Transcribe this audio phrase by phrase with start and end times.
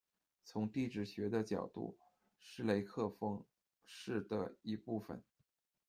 [0.43, 1.95] 从地质学的角度，
[2.39, 3.45] 施雷克峰
[3.85, 5.23] 是的一部分。